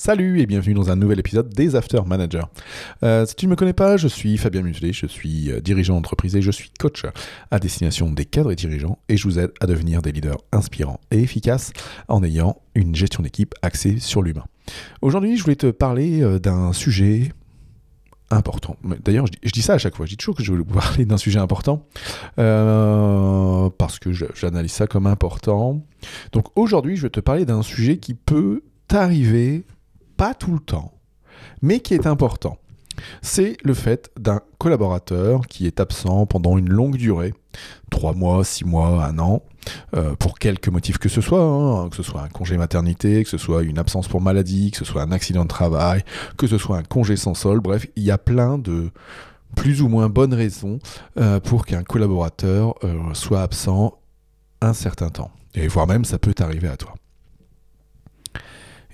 Salut 0.00 0.40
et 0.40 0.46
bienvenue 0.46 0.74
dans 0.74 0.90
un 0.90 0.94
nouvel 0.94 1.18
épisode 1.18 1.52
des 1.52 1.74
After 1.74 2.02
Managers. 2.06 2.44
Euh, 3.02 3.26
si 3.26 3.34
tu 3.34 3.46
ne 3.46 3.50
me 3.50 3.56
connais 3.56 3.72
pas, 3.72 3.96
je 3.96 4.06
suis 4.06 4.38
Fabien 4.38 4.62
Muselet, 4.62 4.92
je 4.92 5.06
suis 5.06 5.50
euh, 5.50 5.60
dirigeant 5.60 5.96
d'entreprise 5.96 6.36
et 6.36 6.40
je 6.40 6.52
suis 6.52 6.70
coach 6.78 7.02
à 7.50 7.58
destination 7.58 8.08
des 8.08 8.24
cadres 8.24 8.52
et 8.52 8.54
dirigeants 8.54 9.00
et 9.08 9.16
je 9.16 9.24
vous 9.24 9.40
aide 9.40 9.50
à 9.60 9.66
devenir 9.66 10.00
des 10.00 10.12
leaders 10.12 10.38
inspirants 10.52 11.00
et 11.10 11.18
efficaces 11.18 11.72
en 12.06 12.22
ayant 12.22 12.62
une 12.76 12.94
gestion 12.94 13.24
d'équipe 13.24 13.56
axée 13.60 13.98
sur 13.98 14.22
l'humain. 14.22 14.44
Aujourd'hui, 15.02 15.36
je 15.36 15.42
voulais 15.42 15.56
te 15.56 15.72
parler 15.72 16.22
euh, 16.22 16.38
d'un 16.38 16.72
sujet 16.72 17.32
important. 18.30 18.76
D'ailleurs, 19.04 19.26
je, 19.42 19.50
dis 19.50 19.62
ça 19.62 19.74
à 19.74 19.78
chaque 19.78 19.96
fois. 19.96 20.06
Je 20.06 20.10
dis 20.10 20.16
toujours 20.16 20.36
que 20.36 20.44
je 20.44 20.52
vais 20.52 20.58
vous 20.58 20.64
parler 20.64 21.06
d'un 21.06 21.18
sujet 21.18 21.40
important 21.40 21.84
parce 22.36 23.98
que 23.98 24.12
j'analyse 24.12 24.70
ça 24.70 24.86
comme 24.86 25.08
important. 25.08 25.84
Donc 26.30 26.56
aujourd'hui, 26.56 26.94
je 26.94 27.02
vais 27.02 27.10
te 27.10 27.18
parler 27.18 27.44
d'un 27.44 27.62
sujet 27.62 27.96
qui 27.96 28.14
peut 28.14 28.62
t'arriver 28.86 29.64
pas 30.18 30.34
tout 30.34 30.52
le 30.52 30.58
temps, 30.58 30.92
mais 31.62 31.80
qui 31.80 31.94
est 31.94 32.06
important. 32.06 32.58
C'est 33.22 33.56
le 33.62 33.74
fait 33.74 34.10
d'un 34.18 34.40
collaborateur 34.58 35.46
qui 35.46 35.66
est 35.66 35.78
absent 35.78 36.26
pendant 36.26 36.58
une 36.58 36.68
longue 36.68 36.96
durée, 36.96 37.32
trois 37.90 38.12
mois, 38.12 38.44
six 38.44 38.64
mois, 38.64 39.04
un 39.04 39.20
an, 39.20 39.44
euh, 39.94 40.16
pour 40.16 40.40
quelque 40.40 40.70
motif 40.70 40.98
que 40.98 41.08
ce 41.08 41.20
soit, 41.20 41.40
hein, 41.40 41.88
que 41.88 41.96
ce 41.96 42.02
soit 42.02 42.22
un 42.22 42.28
congé 42.28 42.56
maternité, 42.56 43.22
que 43.22 43.30
ce 43.30 43.38
soit 43.38 43.62
une 43.62 43.78
absence 43.78 44.08
pour 44.08 44.20
maladie, 44.20 44.72
que 44.72 44.78
ce 44.78 44.84
soit 44.84 45.02
un 45.02 45.12
accident 45.12 45.44
de 45.44 45.48
travail, 45.48 46.02
que 46.36 46.48
ce 46.48 46.58
soit 46.58 46.78
un 46.78 46.82
congé 46.82 47.16
sans 47.16 47.34
sol, 47.34 47.60
bref, 47.60 47.86
il 47.94 48.02
y 48.02 48.10
a 48.10 48.18
plein 48.18 48.58
de 48.58 48.90
plus 49.54 49.80
ou 49.80 49.88
moins 49.88 50.08
bonnes 50.08 50.34
raisons 50.34 50.80
euh, 51.18 51.38
pour 51.38 51.64
qu'un 51.64 51.84
collaborateur 51.84 52.74
euh, 52.82 53.14
soit 53.14 53.42
absent 53.42 53.98
un 54.60 54.72
certain 54.72 55.10
temps. 55.10 55.30
Et 55.54 55.68
voire 55.68 55.86
même 55.86 56.04
ça 56.04 56.18
peut 56.18 56.34
arriver 56.40 56.68
à 56.68 56.76
toi. 56.76 56.94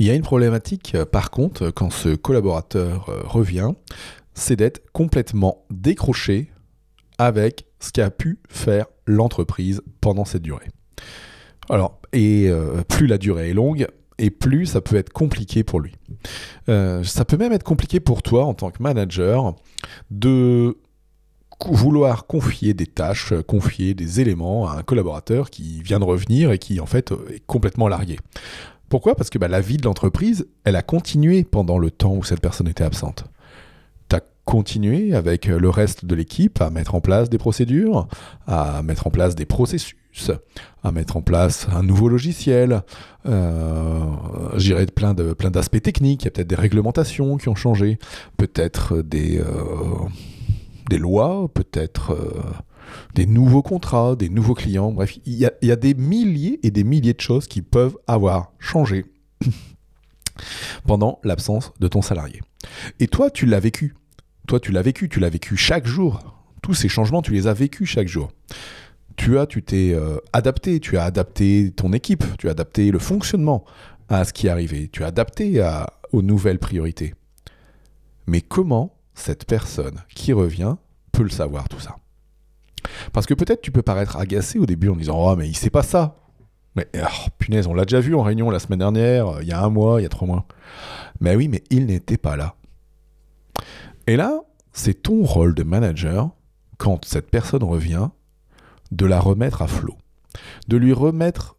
Il 0.00 0.06
y 0.06 0.10
a 0.10 0.14
une 0.14 0.22
problématique, 0.22 0.94
euh, 0.94 1.04
par 1.04 1.30
contre, 1.30 1.68
quand 1.70 1.90
ce 1.90 2.16
collaborateur 2.16 3.10
euh, 3.10 3.20
revient, 3.22 3.72
c'est 4.32 4.56
d'être 4.56 4.82
complètement 4.92 5.66
décroché 5.68 6.50
avec 7.18 7.66
ce 7.80 7.92
qu'a 7.92 8.10
pu 8.10 8.38
faire 8.48 8.86
l'entreprise 9.04 9.82
pendant 10.00 10.24
cette 10.24 10.40
durée. 10.40 10.68
Alors, 11.68 12.00
et 12.14 12.48
euh, 12.48 12.80
plus 12.88 13.06
la 13.06 13.18
durée 13.18 13.50
est 13.50 13.54
longue, 13.54 13.86
et 14.16 14.30
plus 14.30 14.64
ça 14.64 14.80
peut 14.80 14.96
être 14.96 15.12
compliqué 15.12 15.64
pour 15.64 15.80
lui. 15.80 15.94
ça 16.66 17.24
peut 17.26 17.36
même 17.36 17.52
être 17.52 17.62
compliqué 17.62 18.00
pour 18.00 18.22
toi 18.22 18.44
en 18.44 18.52
tant 18.54 18.70
que 18.70 18.82
manager 18.82 19.54
de 20.10 20.76
vouloir 21.66 22.26
confier 22.26 22.74
des 22.74 22.86
tâches, 22.86 23.32
confier 23.46 23.94
des 23.94 24.20
éléments 24.20 24.68
à 24.68 24.76
un 24.76 24.82
collaborateur 24.82 25.48
qui 25.48 25.82
vient 25.82 25.98
de 25.98 26.04
revenir 26.04 26.52
et 26.52 26.58
qui 26.58 26.80
en 26.80 26.86
fait 26.86 27.12
est 27.30 27.44
complètement 27.46 27.88
largué. 27.88 28.18
Pourquoi? 28.90 29.14
Parce 29.14 29.30
que 29.30 29.38
bah, 29.38 29.48
la 29.48 29.60
vie 29.60 29.76
de 29.76 29.84
l'entreprise, 29.84 30.46
elle 30.64 30.76
a 30.76 30.82
continué 30.82 31.44
pendant 31.44 31.78
le 31.78 31.92
temps 31.92 32.14
où 32.14 32.24
cette 32.24 32.40
personne 32.40 32.68
était 32.68 32.84
absente. 32.84 33.24
Tu 34.10 34.16
as 34.16 34.20
continué 34.44 35.14
avec 35.14 35.46
le 35.46 35.70
reste 35.70 36.04
de 36.04 36.14
l'équipe 36.16 36.60
à 36.60 36.70
mettre 36.70 36.96
en 36.96 37.00
place 37.00 37.30
des 37.30 37.38
procédures, 37.38 38.08
à 38.48 38.82
mettre 38.82 39.06
en 39.06 39.10
place 39.10 39.36
des 39.36 39.46
processus, 39.46 40.32
à 40.82 40.90
mettre 40.90 41.16
en 41.16 41.22
place 41.22 41.68
un 41.72 41.84
nouveau 41.84 42.08
logiciel, 42.08 42.82
euh, 43.26 44.86
plein 44.96 45.14
de 45.14 45.34
plein 45.34 45.50
d'aspects 45.52 45.80
techniques, 45.80 46.22
il 46.22 46.24
y 46.24 46.28
a 46.28 46.30
peut-être 46.32 46.48
des 46.48 46.56
réglementations 46.56 47.36
qui 47.36 47.48
ont 47.48 47.54
changé, 47.54 47.96
peut-être 48.38 49.02
des, 49.02 49.38
euh, 49.38 49.44
des 50.88 50.98
lois, 50.98 51.48
peut-être 51.54 52.10
euh, 52.10 52.42
des 53.14 53.26
nouveaux 53.26 53.62
contrats, 53.62 54.16
des 54.16 54.28
nouveaux 54.28 54.54
clients, 54.54 54.92
bref, 54.92 55.18
il 55.26 55.34
y, 55.34 55.44
a, 55.44 55.76
des 55.76 55.94
milliers 55.94 56.60
et 56.62 56.70
des 56.70 56.84
milliers 56.84 57.14
de 57.14 57.20
choses 57.20 57.46
qui 57.46 57.62
peuvent 57.62 57.96
avoir 58.06 58.52
changé 58.58 59.06
pendant 60.86 61.20
l'absence 61.24 61.72
de 61.80 61.88
ton 61.88 62.02
salarié. 62.02 62.40
Et 62.98 63.06
toi, 63.06 63.30
tu 63.30 63.46
l'as 63.46 63.60
vécu. 63.60 63.94
Toi, 64.46 64.60
tu 64.60 64.72
l'as 64.72 64.82
vécu, 64.82 65.08
tu 65.08 65.20
l'as 65.20 65.30
vécu 65.30 65.56
chaque 65.56 65.86
jour. 65.86 66.20
Tous 66.62 66.74
ces 66.74 66.88
changements, 66.88 67.22
tu 67.22 67.32
les 67.32 67.46
as 67.46 67.54
vécus 67.54 67.88
chaque 67.88 68.08
jour. 68.08 68.30
Tu 69.16 69.38
as, 69.38 69.46
tu 69.46 69.62
t'es 69.62 69.92
euh, 69.94 70.16
adapté, 70.32 70.80
tu 70.80 70.96
as 70.96 71.04
adapté 71.04 71.72
ton 71.74 71.92
équipe, 71.92 72.24
tu 72.38 72.48
as 72.48 72.52
adapté 72.52 72.90
le 72.90 72.98
fonctionnement 72.98 73.64
à 74.08 74.24
ce 74.24 74.32
qui 74.32 74.48
arrivé, 74.48 74.88
tu 74.92 75.04
as 75.04 75.08
adapté 75.08 75.62
aux 76.12 76.22
nouvelles 76.22 76.58
priorités. 76.58 77.14
Mais 78.26 78.40
comment 78.40 78.96
cette 79.14 79.44
personne 79.44 80.02
qui 80.14 80.32
revient 80.32 80.76
peut 81.12 81.22
le 81.22 81.30
savoir 81.30 81.68
tout 81.68 81.80
ça? 81.80 81.96
Parce 83.12 83.26
que 83.26 83.34
peut-être 83.34 83.62
tu 83.62 83.70
peux 83.70 83.82
paraître 83.82 84.16
agacé 84.16 84.58
au 84.58 84.66
début 84.66 84.88
en 84.88 84.96
disant 84.96 85.16
Oh, 85.18 85.36
mais 85.36 85.48
il 85.48 85.56
sait 85.56 85.70
pas 85.70 85.82
ça. 85.82 86.16
Mais 86.76 86.86
oh, 86.96 87.28
punaise, 87.38 87.66
on 87.66 87.74
l'a 87.74 87.84
déjà 87.84 88.00
vu 88.00 88.14
en 88.14 88.22
réunion 88.22 88.50
la 88.50 88.58
semaine 88.58 88.78
dernière, 88.78 89.28
euh, 89.28 89.42
il 89.42 89.48
y 89.48 89.52
a 89.52 89.62
un 89.62 89.70
mois, 89.70 90.00
il 90.00 90.04
y 90.04 90.06
a 90.06 90.10
trois 90.10 90.26
mois. 90.26 90.46
Mais 91.20 91.34
oui, 91.34 91.48
mais 91.48 91.64
il 91.70 91.86
n'était 91.86 92.16
pas 92.16 92.36
là. 92.36 92.54
Et 94.06 94.16
là, 94.16 94.40
c'est 94.72 95.02
ton 95.02 95.24
rôle 95.24 95.54
de 95.54 95.62
manager, 95.62 96.30
quand 96.78 97.04
cette 97.04 97.30
personne 97.30 97.64
revient, 97.64 98.08
de 98.92 99.06
la 99.06 99.20
remettre 99.20 99.62
à 99.62 99.66
flot. 99.66 99.96
De 100.68 100.76
lui 100.76 100.92
remettre 100.92 101.56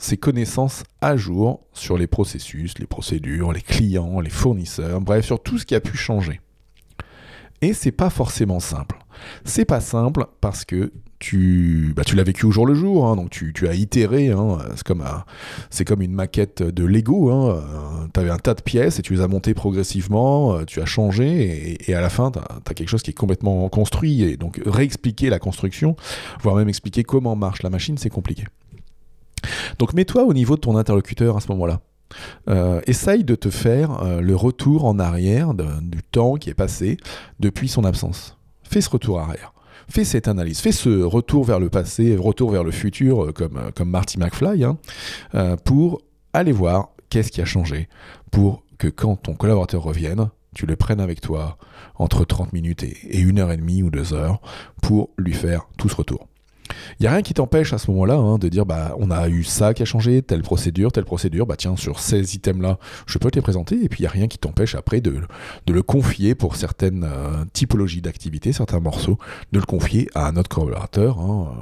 ses 0.00 0.16
connaissances 0.16 0.84
à 1.00 1.16
jour 1.16 1.66
sur 1.72 1.98
les 1.98 2.06
processus, 2.06 2.78
les 2.78 2.86
procédures, 2.86 3.52
les 3.52 3.62
clients, 3.62 4.20
les 4.20 4.30
fournisseurs, 4.30 5.00
bref, 5.00 5.24
sur 5.24 5.42
tout 5.42 5.58
ce 5.58 5.66
qui 5.66 5.74
a 5.74 5.80
pu 5.80 5.96
changer. 5.96 6.40
Et 7.60 7.72
c'est 7.72 7.92
pas 7.92 8.10
forcément 8.10 8.60
simple. 8.60 8.97
C'est 9.44 9.64
pas 9.64 9.80
simple 9.80 10.26
parce 10.40 10.64
que 10.64 10.92
tu, 11.18 11.92
bah, 11.96 12.04
tu 12.04 12.14
l'as 12.14 12.22
vécu 12.22 12.46
au 12.46 12.50
jour 12.50 12.66
le 12.66 12.74
jour, 12.74 13.06
hein, 13.06 13.16
donc 13.16 13.30
tu, 13.30 13.68
as 13.68 13.74
itéré. 13.74 14.30
Hein, 14.30 14.58
c'est 14.76 14.86
comme, 14.86 15.04
comme 15.86 16.02
une 16.02 16.12
maquette 16.12 16.62
de 16.62 16.84
Lego. 16.84 17.30
Hein, 17.30 18.08
tu 18.14 18.20
avais 18.20 18.30
un 18.30 18.38
tas 18.38 18.54
de 18.54 18.62
pièces 18.62 18.98
et 18.98 19.02
tu 19.02 19.14
les 19.14 19.20
as 19.20 19.28
montées 19.28 19.54
progressivement, 19.54 20.54
euh, 20.54 20.64
tu 20.64 20.80
as 20.80 20.86
changé 20.86 21.76
et, 21.88 21.94
à 21.94 22.00
la 22.00 22.10
fin, 22.10 22.30
tu 22.30 22.38
as, 22.38 22.74
quelque 22.74 22.88
chose 22.88 23.02
qui 23.02 23.10
est 23.10 23.14
complètement 23.14 23.68
construit. 23.68 24.22
Et 24.22 24.36
donc 24.36 24.60
réexpliquer 24.64 25.30
la 25.30 25.38
construction, 25.38 25.96
voire 26.40 26.56
même 26.56 26.68
expliquer 26.68 27.02
comment 27.02 27.34
marche 27.34 27.62
la 27.62 27.70
machine, 27.70 27.98
c'est 27.98 28.10
compliqué. 28.10 28.44
Donc 29.78 29.94
mets-toi 29.94 30.24
au 30.24 30.34
niveau 30.34 30.56
de 30.56 30.60
ton 30.60 30.76
interlocuteur 30.76 31.36
à 31.36 31.40
ce 31.40 31.48
moment-là. 31.48 31.80
Euh, 32.48 32.80
essaye 32.86 33.22
de 33.22 33.34
te 33.34 33.50
faire 33.50 34.02
euh, 34.02 34.20
le 34.20 34.34
retour 34.34 34.86
en 34.86 34.98
arrière 34.98 35.52
du 35.54 36.02
temps 36.10 36.36
qui 36.36 36.48
est 36.48 36.54
passé 36.54 36.96
depuis 37.38 37.68
son 37.68 37.84
absence. 37.84 38.37
Fais 38.68 38.80
ce 38.80 38.90
retour 38.90 39.20
arrière. 39.20 39.52
Fais 39.90 40.04
cette 40.04 40.28
analyse, 40.28 40.60
fais 40.60 40.72
ce 40.72 41.02
retour 41.02 41.44
vers 41.44 41.58
le 41.58 41.70
passé, 41.70 42.14
retour 42.16 42.50
vers 42.50 42.62
le 42.62 42.70
futur, 42.70 43.24
euh, 43.24 43.32
comme, 43.32 43.70
comme 43.74 43.88
Marty 43.88 44.18
McFly, 44.18 44.64
hein, 44.64 44.76
pour 45.64 46.02
aller 46.34 46.52
voir 46.52 46.90
qu'est-ce 47.08 47.32
qui 47.32 47.40
a 47.40 47.46
changé, 47.46 47.88
pour 48.30 48.62
que 48.76 48.88
quand 48.88 49.16
ton 49.16 49.34
collaborateur 49.34 49.82
revienne, 49.82 50.28
tu 50.54 50.66
le 50.66 50.76
prennes 50.76 51.00
avec 51.00 51.20
toi 51.20 51.58
entre 51.94 52.24
30 52.24 52.52
minutes 52.52 52.82
et, 52.82 53.18
une 53.18 53.38
heure 53.38 53.52
et 53.52 53.56
demie 53.56 53.82
ou 53.82 53.90
deux 53.90 54.12
heures 54.12 54.40
pour 54.82 55.10
lui 55.16 55.32
faire 55.32 55.68
tout 55.76 55.88
ce 55.88 55.96
retour. 55.96 56.26
Il 56.98 57.02
n'y 57.02 57.06
a 57.06 57.12
rien 57.12 57.22
qui 57.22 57.34
t'empêche 57.34 57.72
à 57.72 57.78
ce 57.78 57.90
moment-là 57.90 58.16
hein, 58.16 58.38
de 58.38 58.48
dire 58.48 58.66
bah 58.66 58.94
on 58.98 59.10
a 59.10 59.28
eu 59.28 59.44
ça 59.44 59.74
qui 59.74 59.82
a 59.82 59.84
changé, 59.84 60.22
telle 60.22 60.42
procédure, 60.42 60.92
telle 60.92 61.04
procédure, 61.04 61.46
bah 61.46 61.56
tiens, 61.56 61.76
sur 61.76 62.00
ces 62.00 62.34
items-là, 62.34 62.78
je 63.06 63.18
peux 63.18 63.30
te 63.30 63.36
les 63.36 63.42
présenter, 63.42 63.82
et 63.82 63.88
puis 63.88 64.00
il 64.00 64.02
n'y 64.02 64.08
a 64.08 64.10
rien 64.10 64.28
qui 64.28 64.38
t'empêche 64.38 64.74
après 64.74 65.00
de, 65.00 65.20
le 65.68 65.82
confier 65.82 66.34
pour 66.34 66.56
certaines 66.56 67.04
euh, 67.04 67.44
typologies 67.52 68.02
d'activités, 68.02 68.52
certains 68.52 68.80
morceaux, 68.80 69.18
de 69.52 69.58
le 69.58 69.66
confier 69.66 70.08
à 70.14 70.26
un 70.26 70.36
autre 70.36 70.48
collaborateur, 70.48 71.20
hein, 71.20 71.54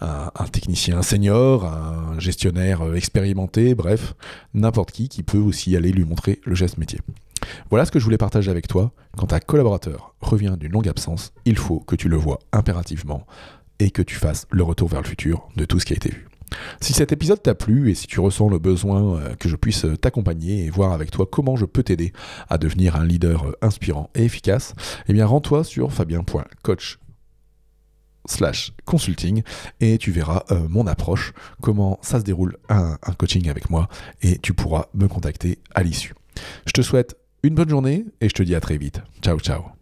un, 0.00 0.30
un, 0.34 0.44
technicien 0.46 1.02
senior, 1.02 1.64
un 1.64 2.18
gestionnaire 2.18 2.82
euh, 2.82 2.94
expérimenté, 2.94 3.74
bref, 3.74 4.14
n'importe 4.54 4.92
qui 4.92 5.08
qui 5.08 5.22
peut 5.22 5.38
aussi 5.38 5.76
aller 5.76 5.92
lui 5.92 6.04
montrer 6.04 6.40
le 6.44 6.54
geste 6.54 6.78
métier. 6.78 7.00
Voilà 7.70 7.84
ce 7.84 7.90
que 7.90 7.98
je 7.98 8.04
voulais 8.04 8.18
partager 8.18 8.50
avec 8.50 8.68
toi. 8.68 8.92
Quand 9.16 9.32
un 9.32 9.40
collaborateur 9.40 10.14
revient 10.20 10.56
d'une 10.58 10.72
longue 10.72 10.88
absence, 10.88 11.32
il 11.44 11.56
faut 11.56 11.80
que 11.80 11.96
tu 11.96 12.08
le 12.08 12.16
vois 12.16 12.38
impérativement 12.52 13.26
et 13.78 13.90
que 13.90 14.02
tu 14.02 14.16
fasses 14.16 14.46
le 14.50 14.62
retour 14.62 14.88
vers 14.88 15.02
le 15.02 15.06
futur 15.06 15.48
de 15.56 15.64
tout 15.64 15.78
ce 15.80 15.86
qui 15.86 15.92
a 15.92 15.96
été 15.96 16.10
vu. 16.10 16.28
Si 16.80 16.92
cet 16.92 17.12
épisode 17.12 17.42
t'a 17.42 17.54
plu 17.54 17.90
et 17.90 17.94
si 17.94 18.06
tu 18.06 18.20
ressens 18.20 18.48
le 18.48 18.58
besoin 18.58 19.16
euh, 19.16 19.34
que 19.34 19.48
je 19.48 19.56
puisse 19.56 19.84
euh, 19.84 19.96
t'accompagner 19.96 20.64
et 20.64 20.70
voir 20.70 20.92
avec 20.92 21.10
toi 21.10 21.26
comment 21.30 21.56
je 21.56 21.64
peux 21.64 21.82
t'aider 21.82 22.12
à 22.48 22.58
devenir 22.58 22.96
un 22.96 23.04
leader 23.04 23.46
euh, 23.46 23.52
inspirant 23.62 24.10
et 24.14 24.24
efficace, 24.24 24.74
eh 25.08 25.12
bien 25.12 25.26
rends-toi 25.26 25.64
sur 25.64 25.92
fabien.coach 25.92 26.98
slash 28.26 28.72
consulting 28.84 29.42
et 29.80 29.96
tu 29.96 30.10
verras 30.10 30.42
mon 30.68 30.86
approche, 30.86 31.32
comment 31.62 31.98
ça 32.02 32.18
se 32.18 32.24
déroule 32.24 32.58
un, 32.68 32.98
un 33.02 33.12
coaching 33.14 33.48
avec 33.48 33.70
moi 33.70 33.88
et 34.20 34.36
tu 34.38 34.52
pourras 34.52 34.86
me 34.92 35.08
contacter 35.08 35.58
à 35.74 35.82
l'issue. 35.82 36.12
Je 36.66 36.72
te 36.72 36.82
souhaite 36.82 37.16
une 37.42 37.54
bonne 37.54 37.70
journée 37.70 38.04
et 38.20 38.28
je 38.28 38.34
te 38.34 38.42
dis 38.42 38.54
à 38.54 38.60
très 38.60 38.76
vite. 38.76 39.00
Ciao 39.22 39.38
ciao 39.38 39.77